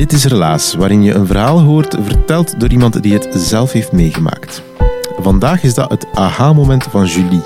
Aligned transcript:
Dit 0.00 0.12
is 0.12 0.24
Relaas, 0.24 0.74
waarin 0.74 1.02
je 1.02 1.14
een 1.14 1.26
verhaal 1.26 1.60
hoort 1.60 1.96
verteld 2.02 2.60
door 2.60 2.70
iemand 2.70 3.02
die 3.02 3.12
het 3.12 3.28
zelf 3.34 3.72
heeft 3.72 3.92
meegemaakt. 3.92 4.62
Vandaag 5.18 5.62
is 5.62 5.74
dat 5.74 5.90
het 5.90 6.06
aha-moment 6.14 6.84
van 6.84 7.06
Julie. 7.06 7.42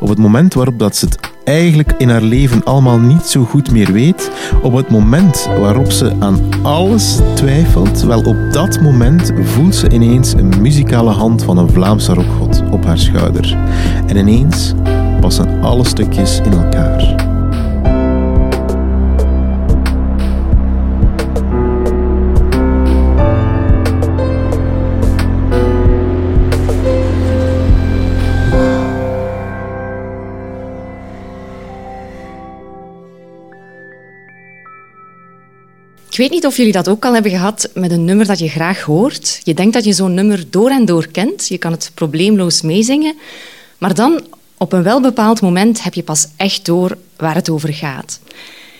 Op 0.00 0.08
het 0.08 0.18
moment 0.18 0.54
waarop 0.54 0.78
dat 0.78 0.96
ze 0.96 1.04
het 1.04 1.18
eigenlijk 1.44 1.94
in 1.98 2.08
haar 2.08 2.22
leven 2.22 2.64
allemaal 2.64 2.98
niet 2.98 3.22
zo 3.22 3.44
goed 3.44 3.70
meer 3.70 3.92
weet, 3.92 4.30
op 4.62 4.72
het 4.72 4.90
moment 4.90 5.48
waarop 5.58 5.90
ze 5.90 6.12
aan 6.18 6.40
alles 6.62 7.18
twijfelt, 7.34 8.02
wel 8.02 8.20
op 8.22 8.36
dat 8.52 8.80
moment 8.80 9.32
voelt 9.42 9.74
ze 9.74 9.90
ineens 9.90 10.32
een 10.32 10.54
muzikale 10.60 11.10
hand 11.10 11.44
van 11.44 11.58
een 11.58 11.70
Vlaamse 11.70 12.14
rockgod 12.14 12.62
op 12.70 12.84
haar 12.84 12.98
schouder. 12.98 13.58
En 14.06 14.16
ineens 14.16 14.72
passen 15.20 15.62
alle 15.62 15.84
stukjes 15.84 16.40
in 16.44 16.52
elkaar. 16.52 17.34
Ik 36.16 36.22
weet 36.22 36.30
niet 36.30 36.46
of 36.46 36.56
jullie 36.56 36.72
dat 36.72 36.88
ook 36.88 37.04
al 37.04 37.12
hebben 37.12 37.30
gehad 37.30 37.70
met 37.74 37.90
een 37.90 38.04
nummer 38.04 38.26
dat 38.26 38.38
je 38.38 38.48
graag 38.48 38.82
hoort. 38.82 39.40
Je 39.42 39.54
denkt 39.54 39.72
dat 39.72 39.84
je 39.84 39.92
zo'n 39.92 40.14
nummer 40.14 40.50
door 40.50 40.70
en 40.70 40.84
door 40.84 41.06
kent. 41.06 41.48
Je 41.48 41.58
kan 41.58 41.72
het 41.72 41.90
probleemloos 41.94 42.62
meezingen. 42.62 43.14
Maar 43.78 43.94
dan, 43.94 44.26
op 44.56 44.72
een 44.72 44.82
welbepaald 44.82 45.40
moment, 45.40 45.82
heb 45.82 45.94
je 45.94 46.02
pas 46.02 46.26
echt 46.36 46.64
door 46.64 46.96
waar 47.16 47.34
het 47.34 47.50
over 47.50 47.72
gaat. 47.72 48.20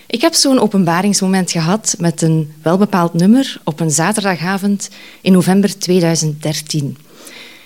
Ik 0.07 0.21
heb 0.21 0.33
zo'n 0.33 0.59
openbaringsmoment 0.59 1.51
gehad 1.51 1.95
met 1.97 2.21
een 2.21 2.53
welbepaald 2.61 3.13
nummer 3.13 3.61
op 3.63 3.79
een 3.79 3.91
zaterdagavond 3.91 4.89
in 5.21 5.31
november 5.31 5.79
2013. 5.79 6.97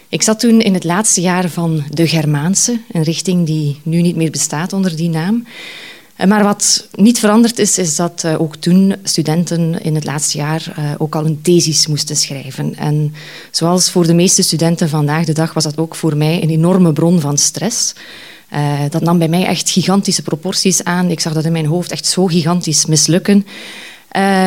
Ik 0.09 0.21
zat 0.21 0.39
toen 0.39 0.61
in 0.61 0.73
het 0.73 0.83
laatste 0.83 1.21
jaar 1.21 1.49
van 1.49 1.83
de 1.89 2.07
Germaanse, 2.07 2.79
een 2.91 3.03
richting 3.03 3.45
die 3.45 3.79
nu 3.83 4.01
niet 4.01 4.15
meer 4.15 4.31
bestaat 4.31 4.73
onder 4.73 4.95
die 4.95 5.09
naam. 5.09 5.45
Eh, 6.21 6.27
maar 6.27 6.43
wat 6.43 6.87
niet 6.95 7.19
veranderd 7.19 7.59
is, 7.59 7.77
is 7.77 7.95
dat 7.95 8.23
eh, 8.23 8.41
ook 8.41 8.55
toen 8.55 8.95
studenten 9.03 9.81
in 9.83 9.95
het 9.95 10.03
laatste 10.03 10.37
jaar 10.37 10.73
eh, 10.75 10.91
ook 10.97 11.15
al 11.15 11.25
een 11.25 11.41
thesis 11.41 11.87
moesten 11.87 12.15
schrijven. 12.15 12.75
En 12.75 13.13
zoals 13.51 13.89
voor 13.89 14.07
de 14.07 14.13
meeste 14.13 14.41
studenten 14.41 14.89
vandaag 14.89 15.25
de 15.25 15.33
dag 15.33 15.53
was 15.53 15.63
dat 15.63 15.77
ook 15.77 15.95
voor 15.95 16.17
mij 16.17 16.43
een 16.43 16.49
enorme 16.49 16.93
bron 16.93 17.19
van 17.19 17.37
stress. 17.37 17.93
dat 18.89 19.01
nam 19.01 19.17
bij 19.17 19.27
mij 19.27 19.45
echt 19.45 19.69
gigantische 19.69 20.21
proporties 20.21 20.83
aan. 20.83 21.09
Ik 21.09 21.19
zag 21.19 21.33
dat 21.33 21.45
in 21.45 21.51
mijn 21.51 21.65
hoofd 21.65 21.91
echt 21.91 22.05
zo 22.05 22.25
gigantisch 22.25 22.85
mislukken. 22.85 23.45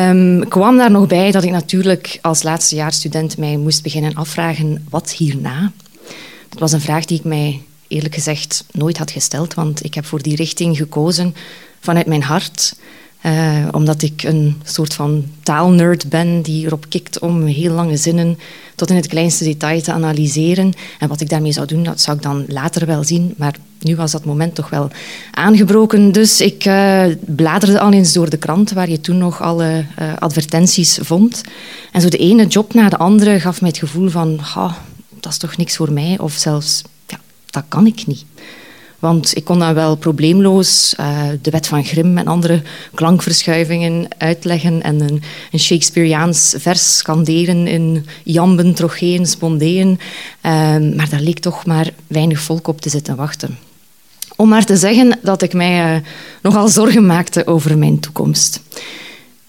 Um, 0.09 0.47
kwam 0.47 0.77
daar 0.77 0.91
nog 0.91 1.07
bij 1.07 1.31
dat 1.31 1.43
ik 1.43 1.49
natuurlijk 1.49 2.19
als 2.21 2.43
laatstejaarsstudent 2.43 3.37
mij 3.37 3.57
moest 3.57 3.83
beginnen 3.83 4.13
afvragen 4.13 4.85
wat 4.89 5.11
hierna. 5.11 5.71
Dat 6.49 6.59
was 6.59 6.71
een 6.71 6.81
vraag 6.81 7.05
die 7.05 7.17
ik 7.17 7.23
mij 7.23 7.61
eerlijk 7.87 8.13
gezegd 8.13 8.65
nooit 8.71 8.97
had 8.97 9.11
gesteld, 9.11 9.53
want 9.53 9.83
ik 9.83 9.93
heb 9.93 10.05
voor 10.05 10.21
die 10.21 10.35
richting 10.35 10.77
gekozen 10.77 11.35
vanuit 11.85 12.05
mijn 12.05 12.23
hart. 12.23 12.75
Uh, 13.25 13.67
omdat 13.71 14.01
ik 14.01 14.23
een 14.23 14.61
soort 14.63 14.93
van 14.93 15.25
taalnerd 15.43 16.09
ben 16.09 16.41
die 16.41 16.65
erop 16.65 16.85
kikt 16.89 17.19
om 17.19 17.45
heel 17.45 17.73
lange 17.73 17.97
zinnen 17.97 18.37
tot 18.75 18.89
in 18.89 18.95
het 18.95 19.07
kleinste 19.07 19.43
detail 19.43 19.81
te 19.81 19.91
analyseren. 19.91 20.73
En 20.99 21.07
wat 21.07 21.21
ik 21.21 21.29
daarmee 21.29 21.51
zou 21.51 21.67
doen, 21.67 21.83
dat 21.83 22.01
zou 22.01 22.17
ik 22.17 22.23
dan 22.23 22.45
later 22.47 22.85
wel 22.85 23.03
zien. 23.03 23.33
Maar 23.37 23.55
nu 23.79 23.95
was 23.95 24.11
dat 24.11 24.25
moment 24.25 24.55
toch 24.55 24.69
wel 24.69 24.89
aangebroken. 25.31 26.11
Dus 26.11 26.41
ik 26.41 26.65
uh, 26.65 27.05
bladerde 27.25 27.79
al 27.79 27.91
eens 27.91 28.13
door 28.13 28.29
de 28.29 28.37
krant 28.37 28.71
waar 28.71 28.89
je 28.89 29.01
toen 29.01 29.17
nog 29.17 29.41
alle 29.41 29.85
uh, 29.99 30.13
advertenties 30.19 30.99
vond. 31.01 31.41
En 31.91 32.01
zo 32.01 32.09
de 32.09 32.17
ene 32.17 32.47
job 32.47 32.73
na 32.73 32.89
de 32.89 32.97
andere 32.97 33.39
gaf 33.39 33.61
mij 33.61 33.69
het 33.69 33.79
gevoel 33.79 34.09
van... 34.09 34.39
Dat 35.19 35.31
is 35.31 35.37
toch 35.37 35.57
niks 35.57 35.75
voor 35.75 35.91
mij. 35.91 36.17
Of 36.19 36.33
zelfs 36.33 36.81
dat 37.55 37.63
kan 37.67 37.85
ik 37.87 38.07
niet. 38.07 38.25
Want 39.05 39.35
ik 39.35 39.43
kon 39.43 39.59
dan 39.59 39.73
wel 39.73 39.95
probleemloos 39.95 40.95
uh, 40.99 41.27
de 41.41 41.49
wet 41.51 41.67
van 41.67 41.83
Grimm 41.83 42.17
en 42.17 42.27
andere 42.27 42.61
klankverschuivingen 42.93 44.07
uitleggen 44.17 44.81
en 44.81 44.99
een, 44.99 45.21
een 45.51 45.59
Shakespeareaans 45.59 46.55
vers 46.57 46.97
scanderen 46.97 47.67
in 47.67 48.05
jamben, 48.23 48.73
trogeen, 48.73 49.25
spondeen. 49.25 49.89
Uh, 49.89 50.51
maar 50.95 51.09
daar 51.09 51.19
leek 51.19 51.39
toch 51.39 51.65
maar 51.65 51.89
weinig 52.07 52.39
volk 52.39 52.67
op 52.67 52.81
te 52.81 52.89
zitten 52.89 53.15
wachten. 53.15 53.57
Om 54.35 54.49
maar 54.49 54.65
te 54.65 54.77
zeggen 54.77 55.19
dat 55.21 55.41
ik 55.41 55.53
mij 55.53 55.95
uh, 55.95 56.01
nogal 56.41 56.67
zorgen 56.67 57.05
maakte 57.05 57.47
over 57.47 57.77
mijn 57.77 57.99
toekomst. 57.99 58.61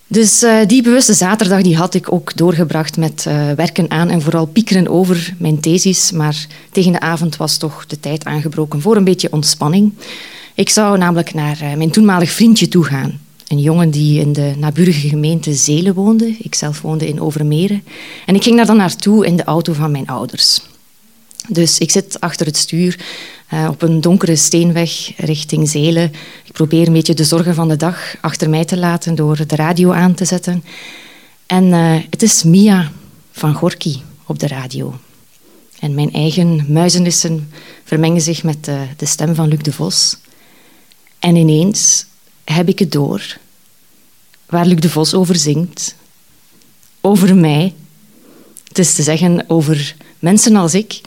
Dus 0.09 0.43
uh, 0.43 0.59
die 0.67 0.83
bewuste 0.83 1.15
zaterdag 1.15 1.62
die 1.62 1.77
had 1.77 1.94
ik 1.94 2.12
ook 2.12 2.37
doorgebracht 2.37 2.97
met 2.97 3.25
uh, 3.28 3.53
werken 3.53 3.91
aan 3.91 4.11
en 4.11 4.22
vooral 4.22 4.47
piekeren 4.47 4.89
over 4.89 5.34
mijn 5.39 5.61
thesis. 5.61 6.11
Maar 6.12 6.47
tegen 6.72 6.93
de 6.93 7.00
avond 7.00 7.37
was 7.37 7.56
toch 7.56 7.87
de 7.87 8.00
tijd 8.00 8.25
aangebroken 8.25 8.81
voor 8.81 8.97
een 8.97 9.05
beetje 9.05 9.33
ontspanning. 9.33 9.93
Ik 10.55 10.69
zou 10.69 10.99
namelijk 10.99 11.34
naar 11.34 11.62
uh, 11.62 11.75
mijn 11.75 11.91
toenmalig 11.91 12.31
vriendje 12.31 12.69
toe 12.69 12.84
gaan. 12.84 13.21
Een 13.49 13.59
jongen 13.59 13.91
die 13.91 14.21
in 14.21 14.33
de 14.33 14.55
naburige 14.56 15.09
gemeente 15.09 15.55
Zelen 15.55 15.94
woonde. 15.94 16.34
Ik 16.38 16.55
zelf 16.55 16.81
woonde 16.81 17.09
in 17.09 17.21
Overmeren. 17.21 17.83
En 18.27 18.34
ik 18.34 18.43
ging 18.43 18.56
daar 18.56 18.67
dan 18.67 18.77
naartoe 18.77 19.27
in 19.27 19.37
de 19.37 19.44
auto 19.44 19.73
van 19.73 19.91
mijn 19.91 20.06
ouders. 20.06 20.61
Dus 21.49 21.78
ik 21.78 21.91
zit 21.91 22.21
achter 22.21 22.47
het 22.47 22.56
stuur 22.56 22.99
uh, 23.53 23.69
op 23.71 23.83
een 23.83 24.01
donkere 24.01 24.37
steenweg 24.37 25.12
richting 25.17 25.69
Zelen. 25.69 26.12
Ik 26.45 26.53
probeer 26.53 26.87
een 26.87 26.93
beetje 26.93 27.15
de 27.15 27.25
zorgen 27.25 27.55
van 27.55 27.69
de 27.69 27.77
dag 27.77 28.17
achter 28.21 28.51
mij 28.51 28.65
te 28.65 28.77
laten 28.77 29.15
door 29.15 29.47
de 29.47 29.57
radio 29.57 29.93
aan 29.93 30.15
te 30.15 30.25
zetten. 30.25 30.65
En 31.47 31.65
uh, 31.65 31.97
het 32.11 32.23
is 32.23 32.43
Mia 32.43 32.91
van 33.33 33.55
Gorky 33.55 33.97
op 34.27 34.39
de 34.39 34.47
radio. 34.47 34.99
En 35.81 35.95
mijn 35.95 36.12
eigen 36.12 36.65
muizenissen 36.69 37.51
vermengen 37.85 38.21
zich 38.21 38.43
met 38.43 38.65
de, 38.65 38.87
de 38.97 39.06
stem 39.06 39.35
van 39.35 39.49
Luc 39.49 39.62
de 39.62 39.73
Vos. 39.73 40.17
En 41.19 41.37
ineens 41.37 42.06
heb 42.45 42.69
ik 42.69 42.79
het 42.79 42.93
door 42.93 43.39
waar 44.47 44.67
Luc 44.67 44.81
de 44.81 44.91
Vos 44.91 45.15
over 45.15 45.37
zingt. 45.37 45.95
Over 47.01 47.37
mij. 47.37 47.75
Het 48.69 48.79
is 48.79 48.95
te 48.95 49.03
zeggen 49.03 49.45
over 49.49 49.97
mensen 50.19 50.56
als 50.56 50.75
ik 50.75 51.01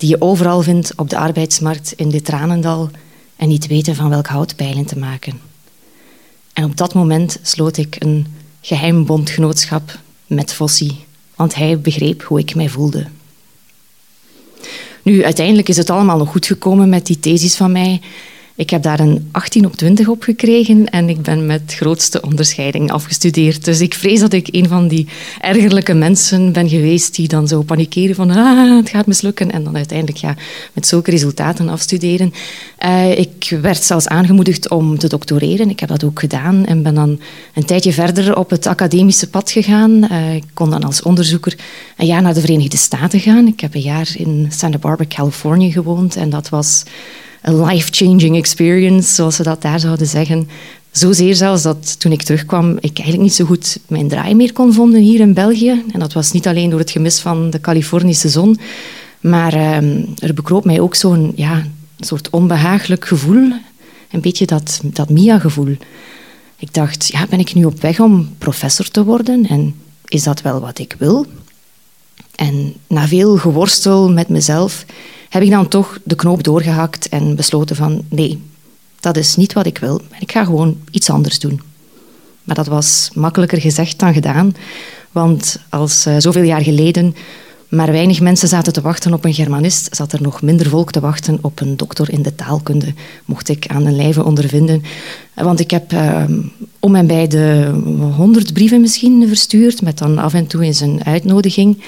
die 0.00 0.08
je 0.08 0.20
overal 0.20 0.62
vindt 0.62 0.92
op 0.96 1.10
de 1.10 1.18
arbeidsmarkt 1.18 1.92
in 1.92 2.10
dit 2.10 2.24
tranendal 2.24 2.90
en 3.36 3.48
niet 3.48 3.66
weten 3.66 3.94
van 3.94 4.08
welk 4.08 4.26
hout 4.26 4.56
pijlen 4.56 4.84
te 4.84 4.98
maken. 4.98 5.40
En 6.52 6.64
op 6.64 6.76
dat 6.76 6.94
moment 6.94 7.38
sloot 7.42 7.76
ik 7.76 7.96
een 7.98 8.26
geheim 8.60 9.04
bondgenootschap 9.04 9.98
met 10.26 10.52
Fossi, 10.52 11.04
want 11.34 11.54
hij 11.54 11.80
begreep 11.80 12.22
hoe 12.22 12.38
ik 12.38 12.54
mij 12.54 12.68
voelde. 12.68 13.06
Nu, 15.02 15.24
uiteindelijk 15.24 15.68
is 15.68 15.76
het 15.76 15.90
allemaal 15.90 16.18
nog 16.18 16.30
goed 16.30 16.46
gekomen 16.46 16.88
met 16.88 17.06
die 17.06 17.20
thesis 17.20 17.56
van 17.56 17.72
mij. 17.72 18.00
Ik 18.60 18.70
heb 18.70 18.82
daar 18.82 19.00
een 19.00 19.28
18 19.30 19.66
op 19.66 19.76
20 19.76 20.08
op 20.08 20.22
gekregen 20.22 20.86
en 20.86 21.08
ik 21.08 21.22
ben 21.22 21.46
met 21.46 21.62
grootste 21.66 22.22
onderscheiding 22.22 22.92
afgestudeerd. 22.92 23.64
Dus 23.64 23.80
ik 23.80 23.94
vrees 23.94 24.20
dat 24.20 24.32
ik 24.32 24.48
een 24.50 24.68
van 24.68 24.88
die 24.88 25.08
ergerlijke 25.40 25.94
mensen 25.94 26.52
ben 26.52 26.68
geweest 26.68 27.14
die 27.14 27.28
dan 27.28 27.48
zo 27.48 27.62
panikeren 27.62 28.14
van 28.14 28.30
ah, 28.30 28.76
het 28.76 28.88
gaat 28.88 29.06
mislukken 29.06 29.50
en 29.50 29.64
dan 29.64 29.76
uiteindelijk 29.76 30.18
ja, 30.18 30.36
met 30.72 30.86
zulke 30.86 31.10
resultaten 31.10 31.68
afstuderen. 31.68 32.32
Uh, 32.84 33.18
ik 33.18 33.58
werd 33.62 33.82
zelfs 33.82 34.08
aangemoedigd 34.08 34.70
om 34.70 34.98
te 34.98 35.08
doctoreren. 35.08 35.70
Ik 35.70 35.80
heb 35.80 35.88
dat 35.88 36.04
ook 36.04 36.20
gedaan 36.20 36.66
en 36.66 36.82
ben 36.82 36.94
dan 36.94 37.20
een 37.54 37.64
tijdje 37.64 37.92
verder 37.92 38.36
op 38.36 38.50
het 38.50 38.66
academische 38.66 39.28
pad 39.30 39.50
gegaan. 39.50 40.04
Uh, 40.10 40.34
ik 40.34 40.44
kon 40.54 40.70
dan 40.70 40.84
als 40.84 41.02
onderzoeker 41.02 41.58
een 41.96 42.06
jaar 42.06 42.22
naar 42.22 42.34
de 42.34 42.40
Verenigde 42.40 42.76
Staten 42.76 43.20
gaan. 43.20 43.46
Ik 43.46 43.60
heb 43.60 43.74
een 43.74 43.80
jaar 43.80 44.10
in 44.14 44.46
Santa 44.50 44.78
Barbara, 44.78 45.08
Californië 45.08 45.72
gewoond 45.72 46.16
en 46.16 46.30
dat 46.30 46.48
was 46.48 46.84
een 47.42 47.64
life-changing 47.64 48.36
experience, 48.36 49.14
zoals 49.14 49.36
ze 49.36 49.42
dat 49.42 49.62
daar 49.62 49.80
zouden 49.80 50.06
zeggen. 50.06 50.48
Zozeer 50.90 51.34
zelfs 51.34 51.62
dat 51.62 52.00
toen 52.00 52.12
ik 52.12 52.22
terugkwam, 52.22 52.70
ik 52.70 52.98
eigenlijk 52.98 53.20
niet 53.20 53.34
zo 53.34 53.44
goed 53.44 53.78
mijn 53.88 54.08
draai 54.08 54.34
meer 54.34 54.52
kon 54.52 54.72
vinden 54.72 55.00
hier 55.00 55.20
in 55.20 55.34
België. 55.34 55.82
En 55.92 56.00
dat 56.00 56.12
was 56.12 56.32
niet 56.32 56.46
alleen 56.46 56.70
door 56.70 56.78
het 56.78 56.90
gemis 56.90 57.20
van 57.20 57.50
de 57.50 57.60
Californische 57.60 58.28
zon, 58.28 58.58
maar 59.20 59.52
ehm, 59.52 60.04
er 60.18 60.34
bekroop 60.34 60.64
mij 60.64 60.80
ook 60.80 60.94
zo'n 60.94 61.32
ja, 61.34 61.66
soort 61.98 62.30
onbehagelijk 62.30 63.06
gevoel. 63.06 63.52
Een 64.10 64.20
beetje 64.20 64.46
dat, 64.46 64.80
dat 64.84 65.10
Mia-gevoel. 65.10 65.76
Ik 66.58 66.74
dacht, 66.74 67.08
ja, 67.12 67.26
ben 67.26 67.38
ik 67.38 67.54
nu 67.54 67.64
op 67.64 67.80
weg 67.80 68.00
om 68.00 68.34
professor 68.38 68.88
te 68.88 69.04
worden? 69.04 69.46
En 69.46 69.74
is 70.08 70.22
dat 70.22 70.42
wel 70.42 70.60
wat 70.60 70.78
ik 70.78 70.94
wil? 70.98 71.26
En 72.34 72.74
na 72.86 73.06
veel 73.08 73.36
geworstel 73.36 74.10
met 74.10 74.28
mezelf 74.28 74.84
heb 75.30 75.42
ik 75.42 75.50
dan 75.50 75.68
toch 75.68 75.98
de 76.04 76.14
knoop 76.14 76.42
doorgehakt 76.42 77.08
en 77.08 77.36
besloten 77.36 77.76
van 77.76 78.04
nee, 78.08 78.42
dat 79.00 79.16
is 79.16 79.36
niet 79.36 79.52
wat 79.52 79.66
ik 79.66 79.78
wil. 79.78 80.00
Ik 80.18 80.32
ga 80.32 80.44
gewoon 80.44 80.78
iets 80.90 81.10
anders 81.10 81.38
doen. 81.38 81.60
Maar 82.44 82.56
dat 82.56 82.66
was 82.66 83.10
makkelijker 83.14 83.60
gezegd 83.60 83.98
dan 83.98 84.12
gedaan. 84.12 84.54
Want 85.12 85.60
als 85.68 86.06
uh, 86.06 86.14
zoveel 86.18 86.42
jaar 86.42 86.62
geleden 86.62 87.14
maar 87.70 87.92
weinig 87.92 88.20
mensen 88.20 88.48
zaten 88.48 88.72
te 88.72 88.80
wachten 88.80 89.12
op 89.12 89.24
een 89.24 89.34
Germanist, 89.34 89.96
zat 89.96 90.12
er 90.12 90.22
nog 90.22 90.42
minder 90.42 90.68
volk 90.68 90.92
te 90.92 91.00
wachten 91.00 91.38
op 91.40 91.60
een 91.60 91.76
dokter 91.76 92.10
in 92.10 92.22
de 92.22 92.34
taalkunde, 92.34 92.94
mocht 93.24 93.48
ik 93.48 93.66
aan 93.66 93.84
de 93.84 93.90
lijve 93.90 94.24
ondervinden. 94.24 94.82
Want 95.34 95.60
ik 95.60 95.70
heb 95.70 95.92
uh, 95.92 96.24
om 96.78 96.94
en 96.94 97.06
bij 97.06 97.26
de 97.26 97.70
honderd 98.16 98.52
brieven 98.52 98.80
misschien 98.80 99.28
verstuurd, 99.28 99.82
met 99.82 99.98
dan 99.98 100.18
af 100.18 100.34
en 100.34 100.46
toe 100.46 100.62
eens 100.62 100.80
een 100.80 101.04
uitnodiging. 101.04 101.82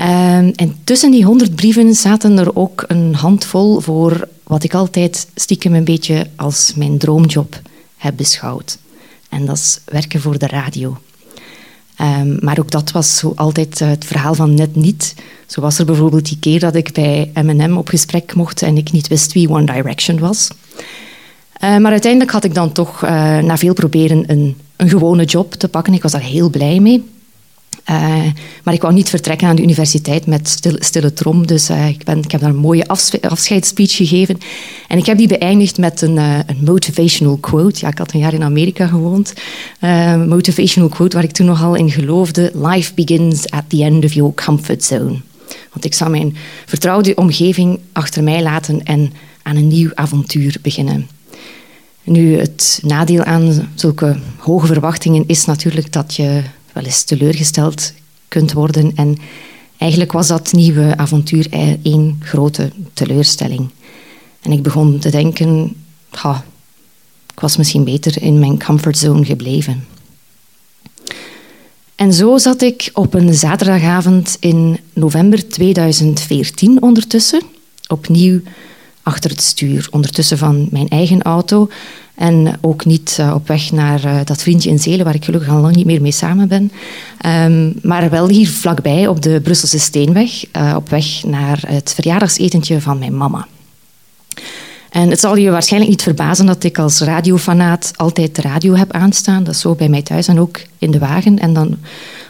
Uh, 0.00 0.36
en 0.36 0.76
tussen 0.84 1.10
die 1.10 1.24
honderd 1.24 1.54
brieven 1.54 1.94
zaten 1.94 2.38
er 2.38 2.56
ook 2.56 2.84
een 2.86 3.14
handvol 3.14 3.80
voor 3.80 4.28
wat 4.42 4.64
ik 4.64 4.74
altijd 4.74 5.26
stiekem 5.34 5.74
een 5.74 5.84
beetje 5.84 6.26
als 6.36 6.72
mijn 6.76 6.98
droomjob 6.98 7.60
heb 7.96 8.16
beschouwd. 8.16 8.78
En 9.28 9.46
dat 9.46 9.56
is 9.56 9.80
werken 9.84 10.20
voor 10.20 10.38
de 10.38 10.46
radio. 10.46 10.96
Um, 12.00 12.38
maar 12.40 12.58
ook 12.58 12.70
dat 12.70 12.90
was 12.90 13.16
zo 13.16 13.32
altijd 13.36 13.78
het 13.78 14.04
verhaal 14.04 14.34
van 14.34 14.54
net 14.54 14.74
niet. 14.74 15.14
Zo 15.46 15.60
was 15.60 15.78
er 15.78 15.84
bijvoorbeeld 15.84 16.28
die 16.28 16.38
keer 16.38 16.60
dat 16.60 16.74
ik 16.74 16.92
bij 16.92 17.30
M&M 17.34 17.76
op 17.76 17.88
gesprek 17.88 18.34
mocht 18.34 18.62
en 18.62 18.76
ik 18.76 18.92
niet 18.92 19.08
wist 19.08 19.32
wie 19.32 19.50
One 19.50 19.64
Direction 19.64 20.18
was. 20.18 20.48
Uh, 21.64 21.76
maar 21.76 21.90
uiteindelijk 21.90 22.32
had 22.32 22.44
ik 22.44 22.54
dan 22.54 22.72
toch 22.72 23.04
uh, 23.04 23.10
na 23.38 23.56
veel 23.56 23.74
proberen 23.74 24.30
een, 24.30 24.56
een 24.76 24.88
gewone 24.88 25.24
job 25.24 25.54
te 25.54 25.68
pakken. 25.68 25.94
Ik 25.94 26.02
was 26.02 26.12
daar 26.12 26.20
heel 26.20 26.50
blij 26.50 26.80
mee. 26.80 27.04
Uh, 27.90 28.24
maar 28.62 28.74
ik 28.74 28.82
wou 28.82 28.94
niet 28.94 29.08
vertrekken 29.08 29.48
aan 29.48 29.56
de 29.56 29.62
universiteit 29.62 30.26
met 30.26 30.48
stil, 30.48 30.76
stille 30.78 31.12
trom. 31.12 31.46
Dus 31.46 31.70
uh, 31.70 31.88
ik, 31.88 32.04
ben, 32.04 32.18
ik 32.18 32.30
heb 32.30 32.40
daar 32.40 32.50
een 32.50 32.56
mooie 32.56 32.86
afscheidsspeech 33.20 33.96
gegeven. 33.96 34.38
En 34.88 34.98
ik 34.98 35.06
heb 35.06 35.18
die 35.18 35.28
beëindigd 35.28 35.78
met 35.78 36.02
een, 36.02 36.16
uh, 36.16 36.38
een 36.46 36.64
motivational 36.64 37.36
quote. 37.36 37.80
Ja, 37.80 37.88
ik 37.88 37.98
had 37.98 38.12
een 38.12 38.20
jaar 38.20 38.34
in 38.34 38.42
Amerika 38.42 38.86
gewoond. 38.86 39.32
motivational 40.26 40.88
quote 40.88 41.16
waar 41.16 41.24
ik 41.24 41.32
toen 41.32 41.46
nogal 41.46 41.74
in 41.74 41.90
geloofde. 41.90 42.52
Life 42.54 42.94
begins 42.94 43.50
at 43.50 43.64
the 43.66 43.84
end 43.84 44.04
of 44.04 44.12
your 44.12 44.34
comfort 44.34 44.84
zone. 44.84 45.20
Want 45.72 45.84
ik 45.84 45.94
zou 45.94 46.10
mijn 46.10 46.36
vertrouwde 46.66 47.14
omgeving 47.14 47.78
achter 47.92 48.22
mij 48.22 48.42
laten 48.42 48.82
en 48.82 49.12
aan 49.42 49.56
een 49.56 49.68
nieuw 49.68 49.90
avontuur 49.94 50.56
beginnen. 50.62 51.08
Nu, 52.02 52.38
het 52.38 52.80
nadeel 52.82 53.24
aan 53.24 53.68
zulke 53.74 54.16
hoge 54.36 54.66
verwachtingen 54.66 55.24
is 55.26 55.44
natuurlijk 55.44 55.92
dat 55.92 56.14
je 56.14 56.42
wel 56.78 56.86
eens 56.86 57.02
teleurgesteld 57.02 57.92
kunt 58.28 58.52
worden. 58.52 58.92
En 58.94 59.18
eigenlijk 59.78 60.12
was 60.12 60.26
dat 60.26 60.52
nieuwe 60.52 60.96
avontuur 60.96 61.46
één 61.82 62.20
grote 62.22 62.70
teleurstelling. 62.92 63.68
En 64.40 64.52
ik 64.52 64.62
begon 64.62 64.98
te 64.98 65.10
denken, 65.10 65.76
ha, 66.10 66.44
ik 67.34 67.40
was 67.40 67.56
misschien 67.56 67.84
beter 67.84 68.22
in 68.22 68.38
mijn 68.38 68.64
comfortzone 68.64 69.24
gebleven. 69.24 69.86
En 71.94 72.12
zo 72.12 72.38
zat 72.38 72.62
ik 72.62 72.90
op 72.92 73.14
een 73.14 73.34
zaterdagavond 73.34 74.36
in 74.40 74.78
november 74.92 75.48
2014 75.48 76.82
ondertussen, 76.82 77.42
opnieuw 77.88 78.40
achter 79.08 79.30
het 79.30 79.42
stuur, 79.42 79.88
ondertussen 79.90 80.38
van 80.38 80.68
mijn 80.70 80.88
eigen 80.88 81.22
auto, 81.22 81.68
en 82.14 82.58
ook 82.60 82.84
niet 82.84 83.16
uh, 83.20 83.32
op 83.34 83.48
weg 83.48 83.72
naar 83.72 84.04
uh, 84.04 84.20
dat 84.24 84.42
vriendje 84.42 84.70
in 84.70 84.78
Zelen, 84.78 85.04
waar 85.04 85.14
ik 85.14 85.24
gelukkig 85.24 85.50
al 85.50 85.60
lang 85.60 85.76
niet 85.76 85.86
meer 85.86 86.00
mee 86.00 86.12
samen 86.12 86.48
ben. 86.48 86.72
Um, 87.26 87.74
maar 87.82 88.10
wel 88.10 88.28
hier 88.28 88.48
vlakbij 88.48 89.06
op 89.06 89.22
de 89.22 89.40
Brusselse 89.40 89.78
Steenweg, 89.78 90.44
uh, 90.56 90.72
op 90.76 90.88
weg 90.88 91.24
naar 91.26 91.62
het 91.66 91.92
verjaardagsetentje 91.94 92.80
van 92.80 92.98
mijn 92.98 93.16
mama. 93.16 93.46
En 94.90 95.10
het 95.10 95.20
zal 95.20 95.36
je 95.36 95.50
waarschijnlijk 95.50 95.90
niet 95.90 96.02
verbazen 96.02 96.46
dat 96.46 96.64
ik 96.64 96.78
als 96.78 97.00
radiofanaat 97.00 97.92
altijd 97.96 98.34
de 98.36 98.42
radio 98.42 98.74
heb 98.74 98.92
aanstaan. 98.92 99.44
Dat 99.44 99.54
is 99.54 99.60
zo 99.60 99.74
bij 99.74 99.88
mij 99.88 100.02
thuis 100.02 100.28
en 100.28 100.40
ook 100.40 100.60
in 100.78 100.90
de 100.90 100.98
wagen. 100.98 101.38
En 101.38 101.52
dan 101.52 101.76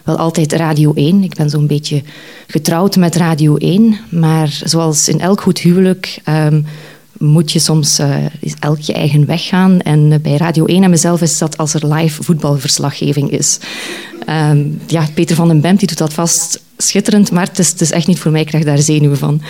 wel 0.08 0.16
altijd 0.16 0.52
Radio 0.52 0.93
1. 0.94 1.22
Ik 1.22 1.34
ben 1.34 1.50
zo'n 1.50 1.66
beetje 1.66 2.02
getrouwd 2.46 2.96
met 2.96 3.16
Radio 3.16 3.56
1. 3.56 3.99
Maar 4.08 4.60
zoals 4.64 5.08
in 5.08 5.20
elk 5.20 5.40
goed 5.40 5.58
huwelijk 5.58 6.19
um, 6.28 6.66
moet 7.19 7.52
je 7.52 7.58
soms 7.58 8.00
uh, 8.00 8.16
elk 8.60 8.78
je 8.78 8.93
eigen 8.93 9.26
weg 9.26 9.46
gaan. 9.46 9.81
En 9.81 10.10
uh, 10.10 10.19
bij 10.22 10.37
Radio 10.37 10.64
1 10.64 10.82
en 10.82 10.90
mezelf 10.90 11.22
is 11.22 11.38
dat 11.38 11.56
als 11.56 11.75
er 11.75 11.94
live 11.94 12.22
voetbalverslaggeving 12.22 13.31
is. 13.31 13.58
Um, 14.50 14.81
ja, 14.87 15.06
Peter 15.14 15.37
van 15.37 15.49
den 15.49 15.60
Bemt 15.60 15.78
die 15.78 15.88
doet 15.88 15.99
dat 15.99 16.12
vast 16.12 16.60
schitterend, 16.76 17.31
maar 17.31 17.46
het 17.46 17.58
is, 17.58 17.70
het 17.70 17.81
is, 17.81 17.90
echt 17.90 18.06
niet 18.06 18.19
voor 18.19 18.31
mij. 18.31 18.40
Ik 18.40 18.46
krijg 18.46 18.64
daar 18.64 18.78
zenuwen 18.78 19.19
van. 19.19 19.40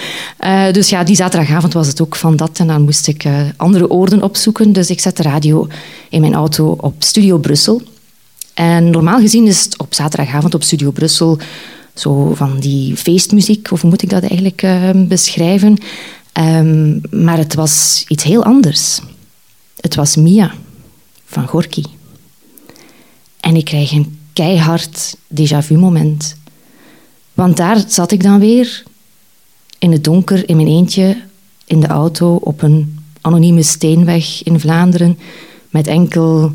Uh, 0.40 0.72
dus 0.72 0.88
ja, 0.88 1.04
die 1.04 1.16
zaterdagavond 1.16 1.72
was 1.72 1.86
het 1.86 2.00
ook 2.00 2.16
van 2.16 2.36
dat. 2.36 2.58
En 2.58 2.66
dan 2.66 2.82
moest 2.82 3.08
ik 3.08 3.24
andere 3.56 3.90
oorden 3.90 4.22
opzoeken. 4.22 4.72
Dus 4.72 4.90
ik 4.90 5.00
zet 5.00 5.16
de 5.16 5.22
radio 5.22 5.66
in 6.08 6.20
mijn 6.20 6.34
auto 6.34 6.76
op 6.80 6.94
Studio 6.98 7.38
Brussel. 7.38 7.82
En 8.58 8.90
normaal 8.90 9.20
gezien 9.20 9.46
is 9.46 9.64
het 9.64 9.78
op 9.78 9.94
zaterdagavond 9.94 10.54
op 10.54 10.62
Studio 10.62 10.90
Brussel 10.90 11.38
zo 11.94 12.34
van 12.34 12.58
die 12.60 12.96
feestmuziek, 12.96 13.70
of 13.70 13.80
hoe 13.80 13.90
moet 13.90 14.02
ik 14.02 14.10
dat 14.10 14.22
eigenlijk 14.22 14.66
beschrijven? 15.08 15.78
Um, 16.40 17.00
maar 17.10 17.38
het 17.38 17.54
was 17.54 18.04
iets 18.08 18.24
heel 18.24 18.44
anders. 18.44 19.00
Het 19.80 19.94
was 19.94 20.16
Mia 20.16 20.54
van 21.24 21.46
Gorky. 21.46 21.82
En 23.40 23.56
ik 23.56 23.64
krijg 23.64 23.92
een 23.92 24.18
keihard 24.32 25.16
déjà 25.34 25.58
vu 25.58 25.76
moment. 25.76 26.36
Want 27.34 27.56
daar 27.56 27.84
zat 27.88 28.12
ik 28.12 28.22
dan 28.22 28.38
weer 28.38 28.82
in 29.78 29.92
het 29.92 30.04
donker 30.04 30.48
in 30.48 30.56
mijn 30.56 30.68
eentje 30.68 31.22
in 31.64 31.80
de 31.80 31.86
auto 31.86 32.34
op 32.34 32.62
een 32.62 32.98
anonieme 33.20 33.62
steenweg 33.62 34.42
in 34.42 34.60
Vlaanderen 34.60 35.18
met 35.70 35.86
enkel 35.86 36.52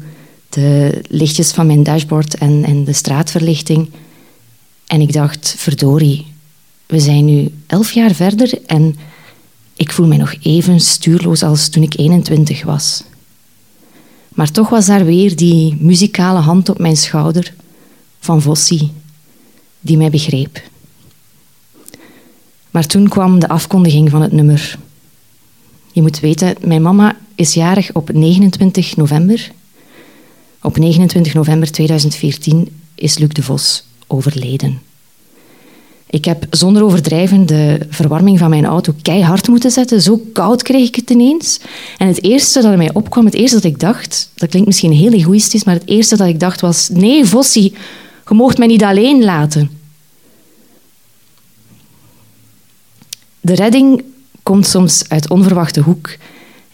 de 0.53 1.01
lichtjes 1.09 1.51
van 1.51 1.67
mijn 1.67 1.83
dashboard 1.83 2.35
en, 2.35 2.63
en 2.63 2.83
de 2.83 2.93
straatverlichting. 2.93 3.89
En 4.87 5.01
ik 5.01 5.13
dacht, 5.13 5.55
verdorie, 5.57 6.25
we 6.85 6.99
zijn 6.99 7.25
nu 7.25 7.51
elf 7.67 7.91
jaar 7.91 8.13
verder 8.13 8.65
en 8.65 8.95
ik 9.75 9.91
voel 9.91 10.07
me 10.07 10.17
nog 10.17 10.35
even 10.41 10.79
stuurloos 10.79 11.43
als 11.43 11.69
toen 11.69 11.83
ik 11.83 11.97
21 11.97 12.63
was. 12.63 13.03
Maar 14.29 14.51
toch 14.51 14.69
was 14.69 14.85
daar 14.85 15.05
weer 15.05 15.35
die 15.35 15.77
muzikale 15.79 16.39
hand 16.39 16.69
op 16.69 16.79
mijn 16.79 16.97
schouder 16.97 17.53
van 18.19 18.41
Vossi, 18.41 18.91
die 19.79 19.97
mij 19.97 20.09
begreep. 20.09 20.61
Maar 22.71 22.85
toen 22.85 23.07
kwam 23.07 23.39
de 23.39 23.47
afkondiging 23.47 24.09
van 24.09 24.21
het 24.21 24.31
nummer. 24.31 24.77
Je 25.91 26.01
moet 26.01 26.19
weten, 26.19 26.55
mijn 26.61 26.81
mama 26.81 27.17
is 27.35 27.53
jarig 27.53 27.93
op 27.93 28.13
29 28.13 28.95
november. 28.95 29.51
Op 30.63 30.77
29 30.77 31.33
november 31.33 31.71
2014 31.71 32.67
is 32.95 33.17
Luc 33.17 33.29
de 33.29 33.43
Vos 33.43 33.85
overleden. 34.07 34.81
Ik 36.05 36.25
heb 36.25 36.45
zonder 36.49 36.83
overdrijven 36.83 37.45
de 37.45 37.85
verwarming 37.89 38.39
van 38.39 38.49
mijn 38.49 38.65
auto 38.65 38.93
keihard 39.01 39.47
moeten 39.47 39.71
zetten. 39.71 40.01
Zo 40.01 40.21
koud 40.33 40.63
kreeg 40.63 40.87
ik 40.87 40.95
het 40.95 41.09
ineens. 41.09 41.59
En 41.97 42.07
het 42.07 42.23
eerste 42.23 42.61
dat 42.61 42.77
mij 42.77 42.93
opkwam, 42.93 43.25
het 43.25 43.33
eerste 43.33 43.55
dat 43.55 43.71
ik 43.71 43.79
dacht, 43.79 44.29
dat 44.35 44.49
klinkt 44.49 44.67
misschien 44.67 44.91
heel 44.91 45.11
egoïstisch, 45.11 45.63
maar 45.63 45.73
het 45.73 45.87
eerste 45.87 46.17
dat 46.17 46.27
ik 46.27 46.39
dacht 46.39 46.61
was: 46.61 46.89
nee, 46.89 47.25
Vossi, 47.25 47.73
je 48.27 48.33
moogt 48.33 48.57
mij 48.57 48.67
niet 48.67 48.83
alleen 48.83 49.23
laten. 49.23 49.69
De 53.41 53.55
redding 53.55 54.03
komt 54.43 54.67
soms 54.67 55.03
uit 55.09 55.29
onverwachte 55.29 55.81
hoek 55.81 56.15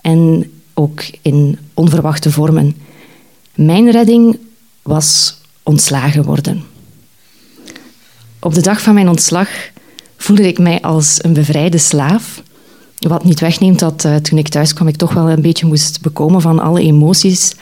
en 0.02 0.52
ook 0.74 1.04
in 1.22 1.58
onverwachte 1.74 2.32
vormen. 2.32 2.76
Mijn 3.60 3.92
redding 3.92 4.38
was 4.82 5.38
ontslagen 5.64 6.24
worden. 6.24 6.64
Op 8.40 8.54
de 8.54 8.62
dag 8.62 8.82
van 8.82 8.94
mijn 8.94 9.10
ontslag 9.10 9.50
voelde 10.18 10.48
ik 10.48 10.58
mij 10.58 10.82
als 10.82 11.18
een 11.22 11.34
bevrijde 11.34 11.78
slaaf. 11.78 12.44
Wat 12.98 13.24
niet 13.24 13.40
wegneemt 13.40 13.80
dat 13.80 14.04
uh, 14.06 14.16
toen 14.16 14.38
ik 14.38 14.48
thuis 14.48 14.74
kwam 14.74 14.88
ik 14.88 14.96
toch 14.96 15.14
wel 15.14 15.30
een 15.30 15.42
beetje 15.42 15.66
moest 15.66 16.02
bekomen 16.02 16.42
van 16.42 16.60
alle 16.60 16.82
emoties. 16.82 17.56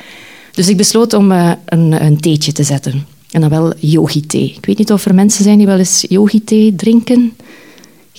Dus 0.51 0.67
ik 0.67 0.77
besloot 0.77 1.13
om 1.13 1.31
uh, 1.31 1.51
een, 1.65 2.05
een 2.05 2.19
theetje 2.19 2.51
te 2.51 2.63
zetten. 2.63 3.05
En 3.31 3.41
dan 3.41 3.49
wel 3.49 3.73
yogi-thee. 3.79 4.53
Ik 4.57 4.65
weet 4.65 4.77
niet 4.77 4.91
of 4.91 5.05
er 5.05 5.15
mensen 5.15 5.43
zijn 5.43 5.57
die 5.57 5.67
wel 5.67 5.77
eens 5.77 6.05
yogi-thee 6.09 6.75
drinken. 6.75 7.33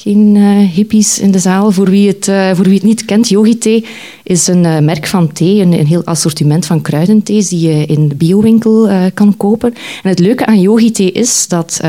Geen 0.01 0.35
uh, 0.35 0.69
hippies 0.71 1.19
in 1.19 1.31
de 1.31 1.39
zaal. 1.39 1.71
Voor 1.71 1.91
wie 1.91 2.09
het, 2.09 2.29
uh, 2.29 2.51
voor 2.55 2.65
wie 2.65 2.75
het 2.75 2.83
niet 2.83 3.05
kent, 3.05 3.29
Yogi 3.29 3.59
Thee 3.59 3.85
is 4.23 4.47
een 4.47 4.65
uh, 4.65 4.79
merk 4.79 5.07
van 5.07 5.33
thee, 5.33 5.61
een, 5.61 5.73
een, 5.73 5.87
heel 5.87 6.05
assortiment 6.05 6.67
van 6.67 6.83
kruidenthees 6.83 7.49
die 7.49 7.69
je 7.69 7.87
in 7.87 8.09
de 8.09 8.15
biowinkel 8.15 8.89
kan 9.15 9.37
kopen. 9.37 9.75
En 10.03 10.09
het 10.09 10.19
leuke 10.19 10.47
aan 10.47 10.61
Yogi 10.61 10.91
Thee 10.91 11.13
is 11.13 11.49
dat 11.49 11.81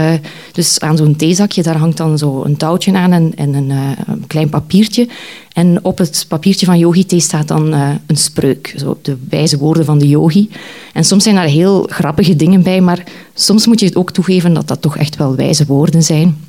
dus 0.52 0.80
aan 0.80 0.98
zo'n 0.98 1.16
theezakje 1.16 1.64
daar 1.64 1.78
hangt 1.78 1.98
dan 1.98 2.18
zo 2.18 2.44
een 2.44 2.58
touwtje 2.58 2.94
aan 2.94 3.12
en, 3.12 3.32
en 3.36 3.54
een, 3.54 3.70
een, 3.70 4.28
klein 4.28 4.50
papiertje. 4.50 5.08
En 5.54 5.80
op 5.82 5.98
het 5.98 6.26
papiertje 6.28 6.66
van 6.66 6.78
Yogi 6.78 7.06
Thee 7.06 7.20
staat 7.20 7.48
dan 7.48 7.74
een 7.74 8.18
spreuk, 8.18 8.74
zo 8.78 8.98
de 9.02 9.18
wijze 9.30 9.58
woorden 9.58 9.86
van 9.86 10.00
de 10.00 10.08
yogi. 10.08 10.50
En 10.94 11.04
soms 11.04 11.24
zijn 11.24 11.36
daar 11.36 11.46
heel 11.46 11.88
grappige 11.90 12.36
dingen 12.36 12.64
bij, 12.64 12.82
maar 12.82 13.04
soms 13.34 13.68
moet 13.68 13.80
je 13.80 13.86
het 13.86 13.96
ook 13.96 14.12
toegeven 14.12 14.54
dat 14.54 14.68
dat 14.68 14.82
toch 14.82 14.98
echt 14.98 15.16
wel 15.16 15.36
wijze 15.36 15.66
woorden 15.66 16.04
zijn. 16.04 16.49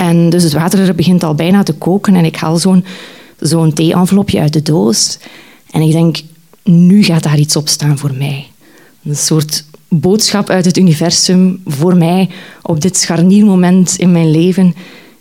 En 0.00 0.30
dus 0.30 0.42
het 0.42 0.52
water 0.52 0.94
begint 0.94 1.22
al 1.24 1.34
bijna 1.34 1.62
te 1.62 1.72
koken 1.72 2.14
en 2.14 2.24
ik 2.24 2.36
haal 2.36 2.56
zo'n 2.56 2.84
zo'n 3.38 3.72
thee-envelopje 3.72 4.40
uit 4.40 4.52
de 4.52 4.62
doos. 4.62 5.18
En 5.70 5.80
ik 5.80 5.92
denk, 5.92 6.20
nu 6.64 7.02
gaat 7.02 7.22
daar 7.22 7.38
iets 7.38 7.56
op 7.56 7.68
staan 7.68 7.98
voor 7.98 8.14
mij. 8.14 8.46
Een 9.04 9.16
soort 9.16 9.64
boodschap 9.88 10.50
uit 10.50 10.64
het 10.64 10.76
universum 10.76 11.60
voor 11.66 11.96
mij 11.96 12.28
op 12.62 12.80
dit 12.80 12.96
scharniermoment 12.96 13.98
in 13.98 14.12
mijn 14.12 14.30
leven. 14.30 14.74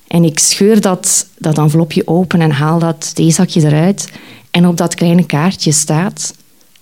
En 0.07 0.24
ik 0.24 0.39
scheur 0.39 0.81
dat, 0.81 1.27
dat 1.38 1.57
envelopje 1.57 2.07
open 2.07 2.41
en 2.41 2.51
haal 2.51 2.79
dat 2.79 3.15
theezakje 3.15 3.65
eruit. 3.65 4.09
En 4.51 4.67
op 4.67 4.77
dat 4.77 4.95
kleine 4.95 5.25
kaartje 5.25 5.71
staat: 5.71 6.33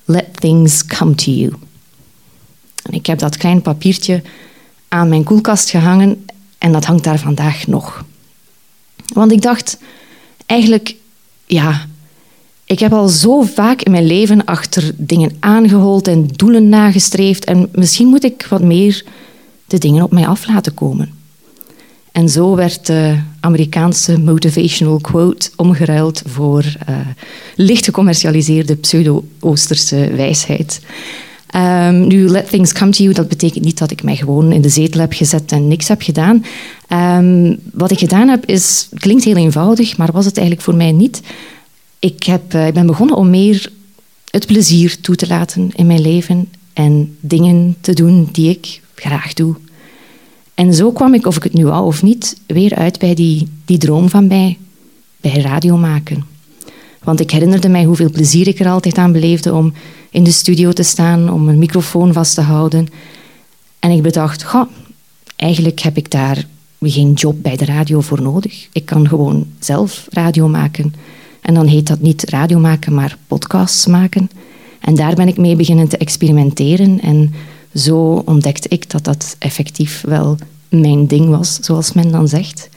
Let 0.05 0.39
things 0.39 0.85
come 0.85 1.15
to 1.15 1.31
you. 1.31 1.53
En 2.83 2.93
ik 2.93 3.05
heb 3.05 3.19
dat 3.19 3.37
klein 3.37 3.61
papiertje 3.61 4.21
aan 4.87 5.09
mijn 5.09 5.23
koelkast 5.23 5.69
gehangen 5.69 6.25
en 6.57 6.71
dat 6.71 6.85
hangt 6.85 7.03
daar 7.03 7.19
vandaag 7.19 7.67
nog. 7.67 8.05
Want 9.13 9.31
ik 9.31 9.41
dacht, 9.41 9.77
eigenlijk, 10.45 10.95
ja, 11.45 11.87
ik 12.65 12.79
heb 12.79 12.93
al 12.93 13.07
zo 13.07 13.41
vaak 13.41 13.81
in 13.81 13.91
mijn 13.91 14.05
leven 14.05 14.45
achter 14.45 14.91
dingen 14.95 15.35
aangehold 15.39 16.07
en 16.07 16.27
doelen 16.27 16.69
nagestreefd. 16.69 17.45
En 17.45 17.69
misschien 17.71 18.07
moet 18.07 18.23
ik 18.23 18.45
wat 18.49 18.61
meer 18.61 19.03
de 19.67 19.77
dingen 19.77 20.03
op 20.03 20.11
mij 20.11 20.27
af 20.27 20.47
laten 20.47 20.73
komen. 20.73 21.15
En 22.11 22.29
zo 22.29 22.55
werd 22.55 22.85
de 22.85 23.19
Amerikaanse 23.39 24.19
motivational 24.19 24.99
quote 24.99 25.49
omgeruild 25.55 26.21
voor 26.25 26.63
uh, 26.89 26.97
licht 27.55 27.85
gecommercialiseerde 27.85 28.75
pseudo-Oosterse 28.75 30.11
wijsheid. 30.15 30.81
Um, 31.55 32.07
nu, 32.07 32.27
let 32.27 32.49
things 32.49 32.73
come 32.73 32.91
to 32.91 33.03
you, 33.03 33.13
dat 33.13 33.27
betekent 33.27 33.63
niet 33.63 33.77
dat 33.77 33.91
ik 33.91 34.03
mij 34.03 34.15
gewoon 34.15 34.51
in 34.51 34.61
de 34.61 34.69
zetel 34.69 34.99
heb 34.99 35.13
gezet 35.13 35.51
en 35.51 35.67
niks 35.67 35.87
heb 35.87 36.01
gedaan. 36.01 36.45
Um, 36.89 37.57
wat 37.73 37.91
ik 37.91 37.99
gedaan 37.99 38.27
heb, 38.27 38.45
is, 38.45 38.89
klinkt 38.93 39.23
heel 39.23 39.35
eenvoudig, 39.35 39.97
maar 39.97 40.11
was 40.11 40.25
het 40.25 40.37
eigenlijk 40.37 40.65
voor 40.65 40.75
mij 40.75 40.91
niet. 40.91 41.21
Ik, 41.99 42.23
heb, 42.23 42.53
uh, 42.53 42.67
ik 42.67 42.73
ben 42.73 42.85
begonnen 42.85 43.15
om 43.15 43.29
meer 43.29 43.71
het 44.29 44.47
plezier 44.47 45.01
toe 45.01 45.15
te 45.15 45.27
laten 45.27 45.69
in 45.75 45.87
mijn 45.87 46.01
leven 46.01 46.47
en 46.73 47.17
dingen 47.19 47.75
te 47.81 47.93
doen 47.93 48.29
die 48.31 48.49
ik 48.49 48.81
graag 48.95 49.33
doe. 49.33 49.55
En 50.53 50.73
zo 50.73 50.91
kwam 50.91 51.13
ik, 51.13 51.25
of 51.25 51.35
ik 51.35 51.43
het 51.43 51.53
nu 51.53 51.65
wou 51.65 51.85
of 51.85 52.03
niet, 52.03 52.37
weer 52.47 52.75
uit 52.75 52.99
bij 52.99 53.13
die, 53.13 53.47
die 53.65 53.77
droom 53.77 54.09
van 54.09 54.27
mij, 54.27 54.57
bij 55.21 55.41
radio 55.41 55.77
maken. 55.77 56.25
Want 57.03 57.19
ik 57.19 57.31
herinnerde 57.31 57.69
mij 57.69 57.83
hoeveel 57.83 58.09
plezier 58.09 58.47
ik 58.47 58.59
er 58.59 58.67
altijd 58.69 58.97
aan 58.97 59.11
beleefde 59.11 59.53
om 59.53 59.73
in 60.09 60.23
de 60.23 60.31
studio 60.31 60.71
te 60.71 60.83
staan, 60.83 61.31
om 61.31 61.47
een 61.47 61.59
microfoon 61.59 62.13
vast 62.13 62.35
te 62.35 62.41
houden. 62.41 62.87
En 63.79 63.91
ik 63.91 64.01
bedacht, 64.01 64.43
goh, 64.43 64.69
eigenlijk 65.35 65.79
heb 65.79 65.97
ik 65.97 66.11
daar 66.11 66.45
geen 66.81 67.13
job 67.13 67.35
bij 67.41 67.55
de 67.55 67.65
radio 67.65 68.01
voor 68.01 68.21
nodig. 68.21 68.67
Ik 68.71 68.85
kan 68.85 69.07
gewoon 69.07 69.47
zelf 69.59 70.07
radio 70.09 70.47
maken. 70.47 70.93
En 71.41 71.53
dan 71.53 71.67
heet 71.67 71.87
dat 71.87 72.01
niet 72.01 72.29
radio 72.29 72.59
maken, 72.59 72.93
maar 72.93 73.17
podcasts 73.27 73.85
maken. 73.85 74.29
En 74.79 74.95
daar 74.95 75.15
ben 75.15 75.27
ik 75.27 75.37
mee 75.37 75.55
beginnen 75.55 75.87
te 75.87 75.97
experimenteren. 75.97 77.01
En 77.01 77.33
zo 77.75 78.21
ontdekte 78.25 78.69
ik 78.69 78.89
dat 78.89 79.03
dat 79.03 79.35
effectief 79.39 80.01
wel 80.01 80.37
mijn 80.69 81.07
ding 81.07 81.29
was, 81.29 81.57
zoals 81.61 81.93
men 81.93 82.11
dan 82.11 82.27
zegt. 82.27 82.69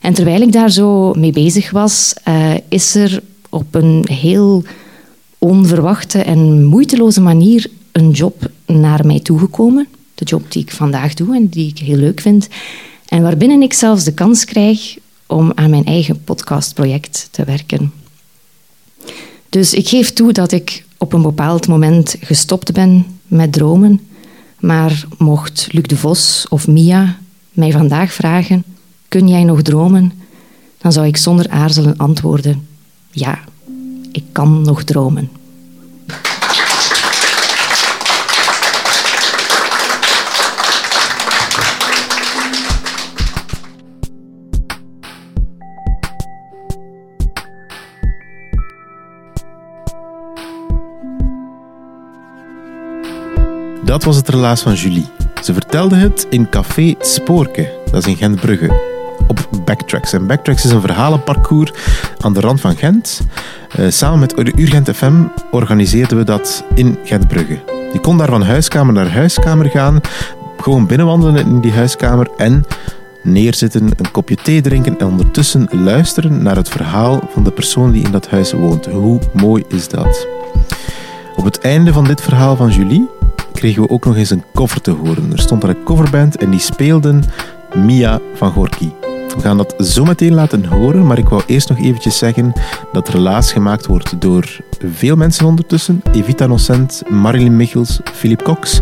En 0.00 0.14
terwijl 0.14 0.40
ik 0.40 0.52
daar 0.52 0.70
zo 0.70 1.12
mee 1.12 1.32
bezig 1.32 1.70
was, 1.70 2.14
uh, 2.28 2.54
is 2.68 2.94
er 2.94 3.22
op 3.48 3.74
een 3.74 4.08
heel 4.10 4.62
onverwachte 5.38 6.18
en 6.18 6.64
moeiteloze 6.64 7.20
manier 7.20 7.70
een 7.92 8.10
job 8.10 8.50
naar 8.66 9.06
mij 9.06 9.20
toegekomen. 9.20 9.88
De 10.14 10.24
job 10.24 10.52
die 10.52 10.62
ik 10.62 10.72
vandaag 10.72 11.14
doe 11.14 11.34
en 11.36 11.48
die 11.48 11.68
ik 11.68 11.78
heel 11.78 11.96
leuk 11.96 12.20
vind. 12.20 12.48
En 13.08 13.22
waarbinnen 13.22 13.62
ik 13.62 13.72
zelfs 13.72 14.04
de 14.04 14.14
kans 14.14 14.44
krijg 14.44 14.96
om 15.26 15.52
aan 15.54 15.70
mijn 15.70 15.84
eigen 15.84 16.24
podcastproject 16.24 17.28
te 17.30 17.44
werken. 17.44 17.92
Dus 19.48 19.74
ik 19.74 19.88
geef 19.88 20.12
toe 20.12 20.32
dat 20.32 20.52
ik 20.52 20.84
op 20.98 21.12
een 21.12 21.22
bepaald 21.22 21.68
moment 21.68 22.16
gestopt 22.20 22.72
ben 22.72 23.06
met 23.26 23.52
dromen. 23.52 24.00
Maar 24.58 25.06
mocht 25.18 25.68
Luc 25.70 25.82
de 25.82 25.96
Vos 25.96 26.46
of 26.48 26.66
Mia 26.66 27.18
mij 27.52 27.72
vandaag 27.72 28.12
vragen: 28.12 28.64
Kun 29.08 29.28
jij 29.28 29.44
nog 29.44 29.62
dromen? 29.62 30.12
Dan 30.78 30.92
zou 30.92 31.06
ik 31.06 31.16
zonder 31.16 31.48
aarzelen 31.48 31.96
antwoorden: 31.96 32.66
Ja, 33.10 33.44
ik 34.18 34.24
kan 34.32 34.62
nog 34.62 34.84
dromen. 34.84 35.30
Dat 53.84 54.04
was 54.04 54.16
het 54.16 54.28
relaas 54.28 54.62
van 54.62 54.74
Julie. 54.74 55.06
Ze 55.42 55.52
vertelde 55.52 55.96
het 55.96 56.26
in 56.30 56.48
Café 56.48 56.94
Spoorke, 56.98 57.72
dat 57.84 57.94
is 57.94 58.06
in 58.06 58.16
Gentbrugge, 58.16 58.97
op 59.28 59.48
Backtracks. 59.64 60.12
En 60.12 60.26
Backtracks 60.26 60.64
is 60.64 60.70
een 60.70 60.80
verhalenparcours 60.80 61.72
aan 62.18 62.32
de 62.32 62.40
rand 62.40 62.60
van 62.60 62.76
Gent. 62.76 63.20
Uh, 63.78 63.90
samen 63.90 64.18
met 64.18 64.58
Urgent 64.58 64.90
FM 64.90 65.22
organiseerden 65.50 66.18
we 66.18 66.24
dat 66.24 66.64
in 66.74 66.98
Gentbrugge. 67.04 67.58
Je 67.92 68.00
kon 68.00 68.18
daar 68.18 68.28
van 68.28 68.42
huiskamer 68.42 68.92
naar 68.92 69.10
huiskamer 69.10 69.70
gaan, 69.70 70.00
gewoon 70.60 70.86
binnenwandelen 70.86 71.46
in 71.46 71.60
die 71.60 71.72
huiskamer 71.72 72.28
en 72.36 72.64
neerzitten, 73.22 73.90
een 73.96 74.10
kopje 74.10 74.34
thee 74.34 74.60
drinken 74.60 74.98
en 74.98 75.06
ondertussen 75.06 75.68
luisteren 75.70 76.42
naar 76.42 76.56
het 76.56 76.68
verhaal 76.68 77.20
van 77.32 77.42
de 77.44 77.50
persoon 77.50 77.90
die 77.90 78.04
in 78.04 78.10
dat 78.10 78.28
huis 78.28 78.52
woont. 78.52 78.86
Hoe 78.86 79.20
mooi 79.32 79.64
is 79.68 79.88
dat? 79.88 80.26
Op 81.36 81.44
het 81.44 81.58
einde 81.58 81.92
van 81.92 82.04
dit 82.04 82.20
verhaal 82.20 82.56
van 82.56 82.70
Julie 82.70 83.08
kregen 83.52 83.82
we 83.82 83.88
ook 83.88 84.04
nog 84.04 84.16
eens 84.16 84.30
een 84.30 84.44
cover 84.54 84.80
te 84.80 84.90
horen. 84.90 85.32
Er 85.32 85.38
stond 85.38 85.60
daar 85.60 85.70
een 85.70 85.84
coverband 85.84 86.36
en 86.36 86.50
die 86.50 86.60
speelden 86.60 87.22
Mia 87.74 88.20
van 88.34 88.52
Gorky. 88.52 88.90
We 89.38 89.44
gaan 89.44 89.56
dat 89.56 89.74
zo 89.78 90.04
meteen 90.04 90.34
laten 90.34 90.64
horen, 90.64 91.06
maar 91.06 91.18
ik 91.18 91.28
wou 91.28 91.42
eerst 91.46 91.68
nog 91.68 91.78
eventjes 91.78 92.18
zeggen 92.18 92.52
dat 92.92 93.08
relaas 93.08 93.52
gemaakt 93.52 93.86
wordt 93.86 94.20
door 94.20 94.56
veel 94.94 95.16
mensen 95.16 95.46
ondertussen. 95.46 96.02
Evita 96.12 96.46
Nocent, 96.46 97.02
Marilyn 97.08 97.56
Michels, 97.56 98.00
Philip 98.12 98.42
Cox, 98.42 98.80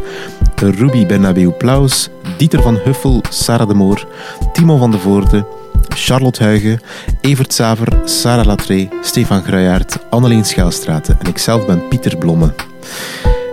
Ruby 0.54 1.06
Bernabeu 1.06 1.50
Plaus, 1.50 2.08
Dieter 2.36 2.62
van 2.62 2.78
Huffel, 2.84 3.22
Sarah 3.30 3.68
de 3.68 3.74
Moor, 3.74 4.06
Timo 4.52 4.76
van 4.76 4.90
de 4.90 4.98
Voorde, 4.98 5.46
Charlotte 5.88 6.42
Huigen, 6.42 6.80
Evert 7.20 7.52
Saver, 7.52 7.98
Sarah 8.04 8.46
Latré, 8.46 8.88
Stefan 9.02 9.42
Gruijaert, 9.42 9.98
Anneleen 10.10 10.44
Schaalstraten 10.44 11.18
en 11.20 11.26
ikzelf 11.26 11.66
ben 11.66 11.88
Pieter 11.88 12.16
Blomme. 12.16 12.54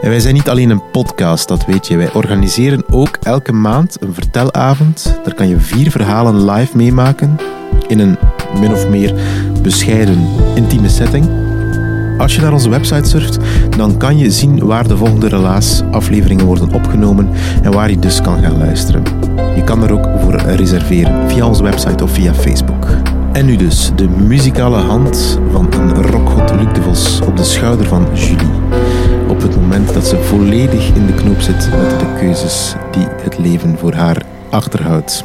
En 0.03 0.09
wij 0.09 0.19
zijn 0.19 0.33
niet 0.33 0.49
alleen 0.49 0.69
een 0.69 0.91
podcast, 0.91 1.47
dat 1.47 1.65
weet 1.65 1.87
je. 1.87 1.97
Wij 1.97 2.13
organiseren 2.13 2.83
ook 2.89 3.17
elke 3.21 3.51
maand 3.51 3.97
een 3.99 4.13
vertelavond. 4.13 5.19
Daar 5.23 5.33
kan 5.33 5.47
je 5.47 5.59
vier 5.59 5.91
verhalen 5.91 6.51
live 6.51 6.77
meemaken 6.77 7.37
in 7.87 7.99
een 7.99 8.17
min 8.59 8.71
of 8.71 8.87
meer 8.87 9.13
bescheiden, 9.61 10.27
intieme 10.55 10.89
setting. 10.89 11.29
Als 12.17 12.35
je 12.35 12.41
naar 12.41 12.53
onze 12.53 12.69
website 12.69 13.09
surft, 13.09 13.37
dan 13.77 13.97
kan 13.97 14.17
je 14.17 14.31
zien 14.31 14.65
waar 14.65 14.87
de 14.87 14.97
volgende 14.97 15.27
relaas 15.27 15.81
afleveringen 15.91 16.45
worden 16.45 16.73
opgenomen 16.73 17.29
en 17.61 17.71
waar 17.71 17.89
je 17.89 17.99
dus 17.99 18.21
kan 18.21 18.41
gaan 18.41 18.57
luisteren. 18.57 19.03
Je 19.55 19.63
kan 19.63 19.83
er 19.83 19.93
ook 19.93 20.07
voor 20.21 20.35
reserveren 20.35 21.29
via 21.29 21.47
onze 21.47 21.63
website 21.63 22.03
of 22.03 22.11
via 22.11 22.33
Facebook. 22.33 22.87
En 23.31 23.45
nu 23.45 23.55
dus 23.55 23.91
de 23.95 24.07
muzikale 24.09 24.77
hand 24.77 25.39
van 25.51 25.67
een 25.73 26.01
rockgod 26.01 26.51
Luc 26.51 26.73
de 26.73 26.81
Vos 26.81 27.21
op 27.21 27.37
de 27.37 27.43
schouder 27.43 27.87
van 27.87 28.07
Julie 28.13 28.61
op 29.29 29.41
het 29.41 29.55
moment 29.55 29.93
dat 29.93 30.07
ze 30.07 30.17
volledig 30.17 30.95
in 30.95 31.05
de 31.05 31.13
knoop 31.13 31.39
zit 31.39 31.69
met 31.69 31.99
de 31.99 32.13
keuzes 32.19 32.73
die 32.91 33.07
het 33.07 33.37
leven 33.37 33.77
voor 33.77 33.93
haar 33.93 34.21
achterhoudt. 34.49 35.23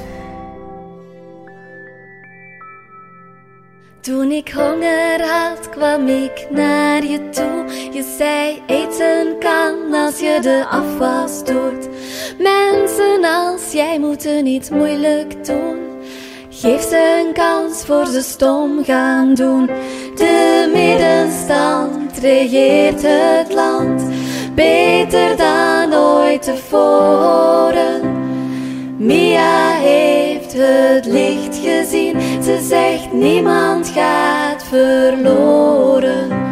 Toen 4.00 4.30
ik 4.30 4.48
honger 4.48 5.20
had, 5.20 5.68
kwam 5.68 6.08
ik 6.08 6.46
naar 6.50 7.04
je 7.04 7.28
toe. 7.28 7.64
Je 7.92 8.14
zei 8.18 8.62
eten 8.66 9.38
kan 9.38 9.94
als 9.94 10.18
je 10.18 10.38
de 10.42 10.64
afwas 10.70 11.44
doet. 11.44 11.88
Mensen 12.38 13.24
als 13.24 13.72
jij 13.72 13.98
moeten 13.98 14.44
niet 14.44 14.70
moeilijk 14.70 15.46
doen. 15.46 15.76
Geef 16.48 16.82
ze 16.82 17.24
een 17.26 17.32
kans 17.32 17.84
voor 17.84 18.06
ze 18.06 18.20
stom 18.22 18.84
gaan 18.84 19.34
doen. 19.34 19.66
De 20.14 20.70
middenstand 20.74 22.07
regeert 22.18 23.02
het 23.02 23.52
land 23.52 24.02
beter 24.54 25.36
dan 25.36 25.94
ooit 25.94 26.42
tevoren. 26.42 28.16
Mia 28.96 29.70
heeft 29.70 30.52
het 30.52 31.06
licht 31.06 31.56
gezien, 31.56 32.20
ze 32.42 32.66
zegt 32.68 33.12
niemand 33.12 33.88
gaat 33.88 34.64
verloren. 34.64 36.47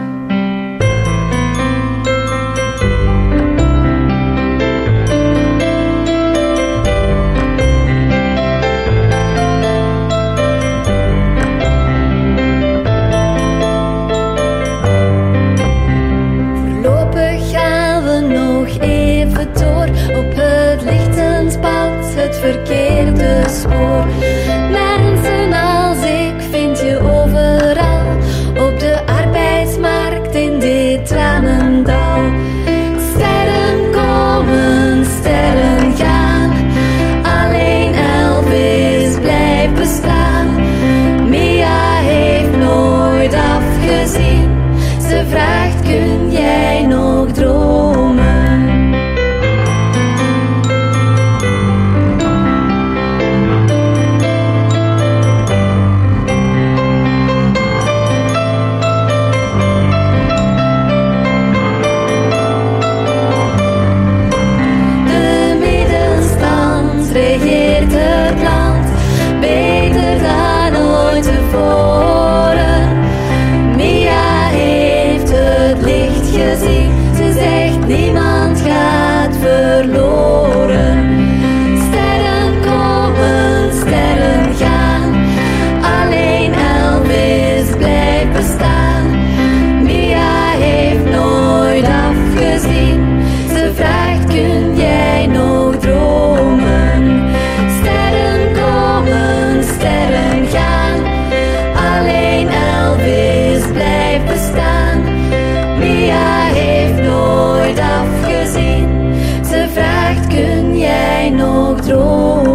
Maria 105.97 106.43
heeft 106.43 107.01
nooit 107.01 107.79
afgezien. 107.79 109.15
Ze 109.45 109.67
vraagt: 109.73 110.27
kun 110.27 110.79
jij 110.79 111.31
nog 111.31 111.81
dromen? 111.81 112.46